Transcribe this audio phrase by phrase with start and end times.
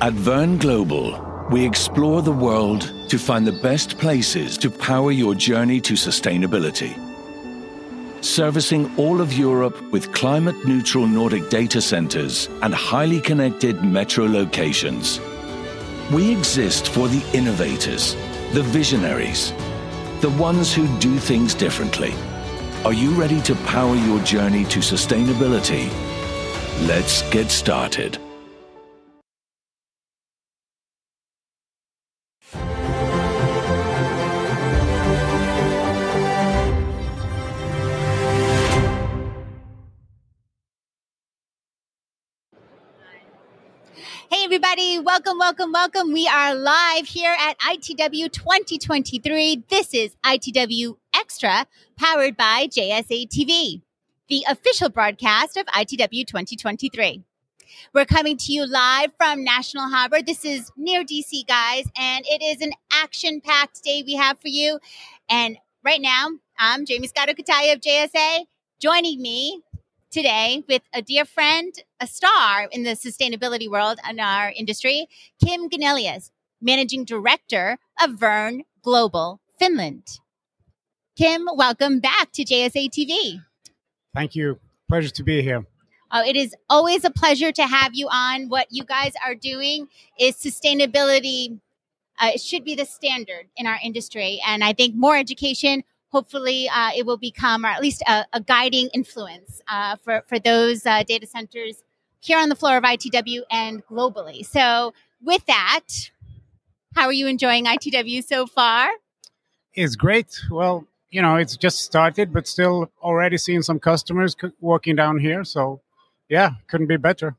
[0.00, 5.34] At Verne Global, we explore the world to find the best places to power your
[5.34, 6.94] journey to sustainability.
[8.22, 15.20] Servicing all of Europe with climate neutral Nordic data centers and highly connected metro locations.
[16.12, 18.14] We exist for the innovators,
[18.52, 19.52] the visionaries,
[20.20, 22.14] the ones who do things differently.
[22.84, 25.90] Are you ready to power your journey to sustainability?
[26.86, 28.16] Let's get started.
[44.58, 44.98] Everybody.
[44.98, 46.12] Welcome, welcome, welcome.
[46.12, 49.62] We are live here at ITW 2023.
[49.68, 51.64] This is ITW Extra,
[51.96, 53.82] powered by JSA TV,
[54.26, 57.22] the official broadcast of ITW 2023.
[57.94, 60.22] We're coming to you live from National Harbor.
[60.22, 64.48] This is near DC, guys, and it is an action packed day we have for
[64.48, 64.80] you.
[65.30, 68.46] And right now, I'm Jaymie Scotto Cutaia of JSA.
[68.80, 69.62] Joining me
[70.10, 75.06] today with a dear friend, a star in the sustainability world in our industry,
[75.44, 80.20] Kim Gunnelius, Managing Director of Verne Global Finland.
[81.16, 83.42] Kim, welcome back to JSA TV.
[84.14, 84.58] Thank you.
[84.88, 85.66] Pleasure to be here.
[86.10, 88.48] Oh, it is always a pleasure to have you on.
[88.48, 91.60] What you guys are doing is sustainability.
[92.18, 94.40] Uh, it should be the standard in our industry.
[94.46, 98.40] And I think more education, hopefully uh, it will become, or at least a, a
[98.40, 101.82] guiding influence uh, for, for those uh, data centers
[102.20, 104.44] here on the floor of ITW and globally.
[104.44, 104.92] So,
[105.22, 106.10] with that,
[106.94, 108.88] how are you enjoying ITW so far?
[109.74, 110.40] It's great.
[110.50, 115.18] Well, you know, it's just started, but still already seeing some customers c- walking down
[115.18, 115.44] here.
[115.44, 115.80] So,
[116.28, 117.36] yeah, couldn't be better.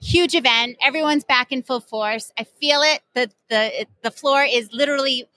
[0.00, 0.76] Huge event.
[0.84, 2.32] Everyone's back in full force.
[2.36, 3.02] I feel it.
[3.14, 5.28] The the the floor is literally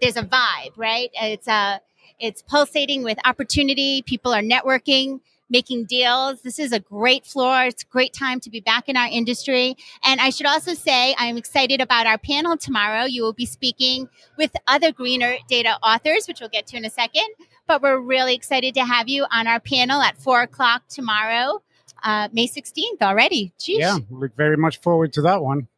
[0.00, 1.10] there's a vibe, right?
[1.14, 1.78] It's uh
[2.20, 4.02] it's pulsating with opportunity.
[4.02, 5.20] People are networking,
[5.50, 6.42] making deals.
[6.42, 7.64] This is a great floor.
[7.64, 9.76] It's a great time to be back in our industry.
[10.04, 13.04] And I should also say I'm excited about our panel tomorrow.
[13.04, 16.90] You will be speaking with other greener data authors, which we'll get to in a
[16.90, 17.28] second.
[17.66, 21.62] But we're really excited to have you on our panel at four o'clock tomorrow
[22.02, 23.52] uh, May 16th already.
[23.58, 23.78] Jeez.
[23.78, 25.68] Yeah, look very much forward to that one.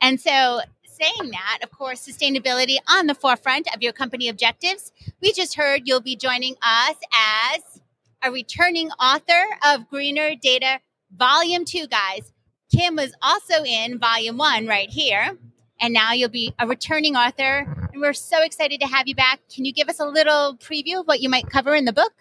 [0.00, 0.60] And so,
[0.94, 4.92] saying that, of course, sustainability on the forefront of your company objectives.
[5.20, 7.80] We just heard you'll be joining us as
[8.22, 10.80] a returning author of Greener Data
[11.16, 12.32] Volume 2, guys.
[12.74, 15.36] Kim was also in Volume 1 right here.
[15.80, 17.88] And now you'll be a returning author.
[17.92, 19.40] And we're so excited to have you back.
[19.52, 22.12] Can you give us a little preview of what you might cover in the book?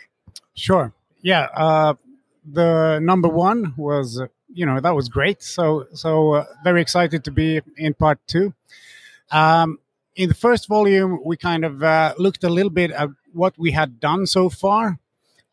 [0.56, 0.94] Sure.
[1.22, 1.48] Yeah.
[1.56, 1.94] Uh,
[2.46, 4.22] the number one was
[4.54, 8.54] you know that was great so so uh, very excited to be in part two
[9.32, 9.80] um,
[10.16, 13.72] in the first volume we kind of uh, looked a little bit at what we
[13.72, 15.00] had done so far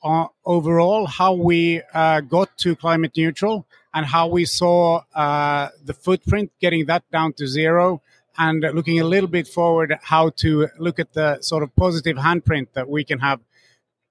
[0.03, 5.95] uh, overall how we uh, got to climate neutral and how we saw uh, the
[5.95, 8.03] footprint getting that down to zero
[8.39, 12.69] and looking a little bit forward how to look at the sort of positive handprint
[12.75, 13.41] that we can have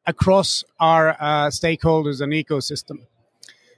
[0.06, 3.06] across our uh, stakeholders and ecosystem.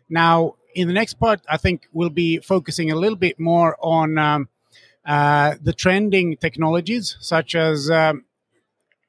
[0.09, 4.17] Now, in the next part, I think we'll be focusing a little bit more on
[4.17, 4.49] um,
[5.05, 8.25] uh, the trending technologies such as um,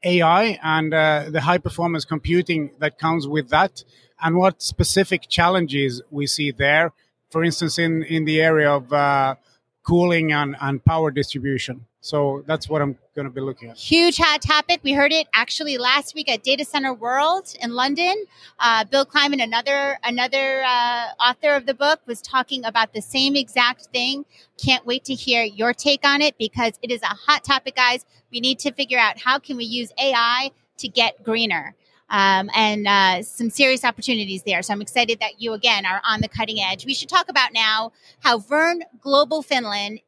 [0.04, 3.84] AI and uh, the high performance computing that comes with that,
[4.20, 6.92] and what specific challenges we see there.
[7.30, 9.36] For instance, in, in the area of uh,
[9.84, 11.86] cooling and, and power distribution.
[12.04, 13.76] So that's what I'm going to be looking at.
[13.76, 14.80] Huge hot topic.
[14.82, 18.24] We heard it actually last week at Data Center World in London.
[18.58, 23.36] Uh, Bill Kleyman, another another uh, author of the book, was talking about the same
[23.36, 24.24] exact thing.
[24.60, 28.04] Can't wait to hear your take on it because it is a hot topic, guys.
[28.32, 31.76] We need to figure out how can we use AI to get greener.
[32.10, 34.60] Um, and uh, some serious opportunities there.
[34.62, 36.84] So I'm excited that you again are on the cutting edge.
[36.84, 40.00] We should talk about now how Verne Global Finland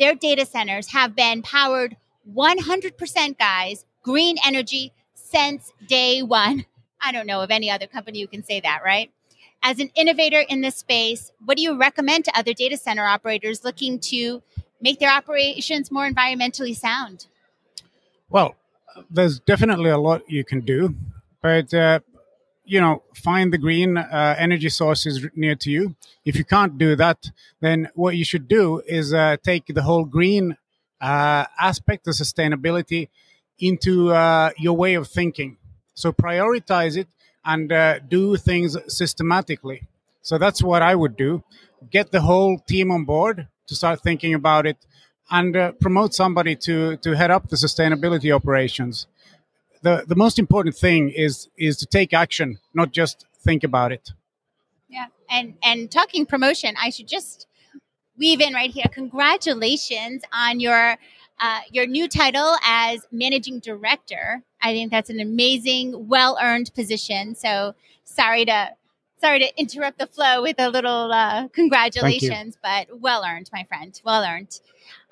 [0.00, 1.96] their data centers have been powered
[2.34, 3.84] 100% guys.
[4.02, 6.64] Green energy since day one.
[7.00, 9.10] I don't know of any other company who can say that right?
[9.62, 13.62] As an innovator in this space what do you recommend to other data center operators
[13.62, 14.42] looking to
[14.80, 17.26] make their operations more environmentally sound?
[18.30, 18.56] Well
[19.10, 20.94] there's definitely a lot you can do
[21.42, 22.00] but uh,
[22.70, 25.96] you know find the green uh, energy sources near to you.
[26.24, 27.20] If you can't do that
[27.60, 30.56] then what you should do is uh, take the whole green
[31.00, 33.08] uh, aspect of sustainability
[33.58, 35.56] into uh, your way of thinking.
[35.94, 37.08] So prioritize it
[37.44, 39.82] and uh, do things systematically.
[40.22, 41.42] So that's what i would do.
[41.90, 44.76] Get the whole team on board to start thinking about it
[45.30, 49.06] and uh, promote somebody to to head up the sustainability operations.
[49.82, 54.10] The the most important thing is is to take action, not just think about it.
[54.88, 57.46] Yeah, and and talking promotion, I should just
[58.18, 58.86] weave in right here.
[58.92, 60.96] Congratulations on your
[61.40, 64.42] uh, your new title as managing director.
[64.62, 67.34] I think that's an amazing, well earned position.
[67.34, 67.74] So
[68.04, 68.70] sorry to
[69.20, 74.00] sorry to interrupt the flow with a little uh, congratulations, but well earned, my friend.
[74.04, 74.60] Well earned.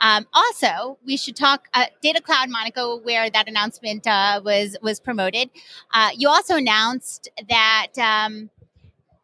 [0.01, 5.01] Um, also, we should talk uh, Data Cloud Monaco, where that announcement uh, was was
[5.01, 5.51] promoted.
[5.93, 8.51] Uh, you also announced that um,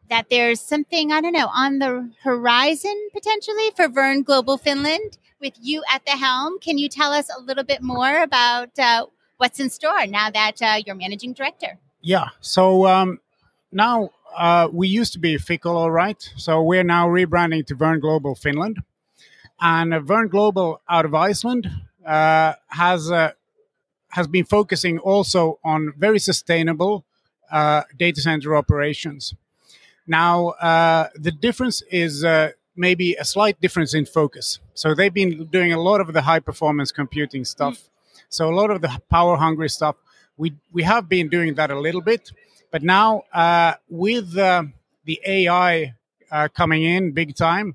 [0.09, 5.53] that there's something I don't know on the horizon potentially for Verne Global Finland with
[5.61, 6.59] you at the helm.
[6.59, 9.07] Can you tell us a little bit more about uh,
[9.37, 11.79] what's in store now that uh, you're managing director?
[12.01, 12.29] Yeah.
[12.39, 13.19] So um,
[13.71, 16.21] now uh, we used to be Ficolo, all right.
[16.35, 18.77] So we're now rebranding to Verne Global Finland,
[19.59, 21.69] and uh, Verne Global out of Iceland
[22.05, 23.31] uh, has uh,
[24.09, 27.05] has been focusing also on very sustainable
[27.97, 29.33] data center operations.
[30.07, 34.59] Now, uh, the difference is uh, maybe a slight difference in focus.
[34.73, 37.75] So they've been doing a lot of the high performance computing stuff.
[37.75, 37.89] Mm.
[38.29, 39.95] So a lot of the power hungry stuff.
[40.37, 42.31] We we have been doing that a little bit,
[42.75, 44.63] but now uh, with uh,
[45.05, 45.93] the AI
[46.29, 47.73] uh, coming in big time,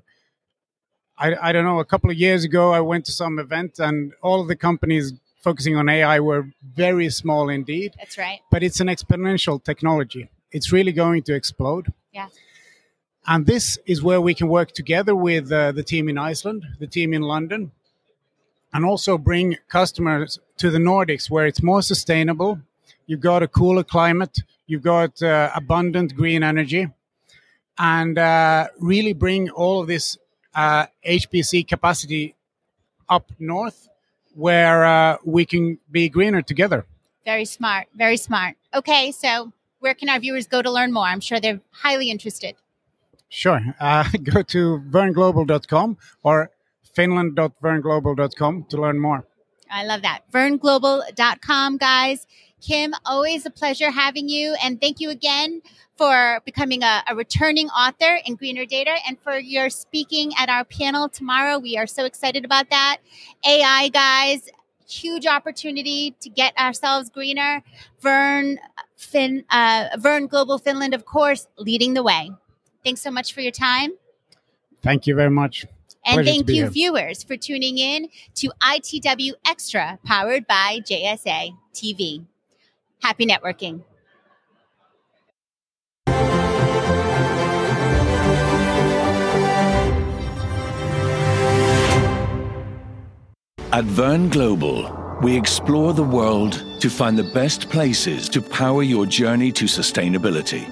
[1.17, 1.79] I, I don't know.
[1.79, 5.13] A couple of years ago, I went to some event, and all of the companies
[5.41, 7.95] focusing on AI were very small indeed.
[7.97, 8.41] That's right.
[8.51, 10.29] But it's an exponential technology.
[10.51, 11.91] It's really going to explode.
[12.11, 12.27] Yeah.
[13.25, 16.85] And this is where we can work together with uh, the team in Iceland, the
[16.85, 17.71] team in London,
[18.71, 22.59] and also bring customers to the Nordics where it's more sustainable.
[23.11, 26.87] You've got a cooler climate, you've got uh, abundant green energy,
[27.77, 30.17] and uh, really bring all of this
[30.55, 32.35] HPC uh, capacity
[33.09, 33.89] up north
[34.33, 36.85] where uh, we can be greener together.
[37.25, 38.55] Very smart, very smart.
[38.73, 41.03] Okay, so where can our viewers go to learn more?
[41.03, 42.55] I'm sure they're highly interested.
[43.27, 43.59] Sure.
[43.77, 46.49] Uh, go to verneglobal.com or
[46.93, 49.25] finland.verneglobal.com to learn more.
[49.69, 50.21] I love that.
[50.31, 52.25] verneglobal.com, guys.
[52.61, 54.55] Kim, always a pleasure having you.
[54.63, 55.61] And thank you again
[55.97, 60.63] for becoming a, a, returning author in Greener Data and for your speaking at our
[60.63, 61.59] panel tomorrow.
[61.59, 62.97] We are so excited about that.
[63.47, 64.49] AI, guys,
[64.87, 67.63] huge opportunity to get ourselves greener.
[67.99, 68.59] Vern,
[68.95, 72.31] fin, uh, Verne Global Finland, of course, leading the way.
[72.83, 73.91] Thanks so much for your time.
[74.81, 75.65] Thank you very much.
[76.03, 76.69] And Pleasure thank you, here.
[76.69, 82.25] viewers, for tuning in to ITW Extra, powered by JSA TV.
[83.01, 83.83] Happy networking.
[93.73, 99.05] At Verne Global, we explore the world to find the best places to power your
[99.05, 100.67] journey to sustainability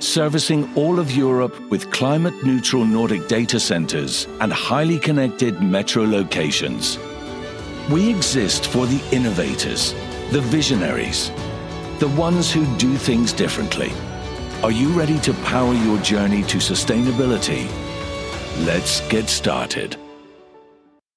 [0.00, 6.98] servicing all of Europe with climate neutral Nordic data centers and highly connected metro locations.
[7.90, 9.94] We exist for the innovators,
[10.30, 11.30] the visionaries,
[12.00, 13.92] the ones who do things differently.
[14.62, 17.66] Are you ready to power your journey to sustainability?
[18.66, 19.96] Let's get started.